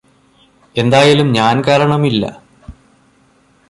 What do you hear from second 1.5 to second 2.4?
കാരണം ഇല്ല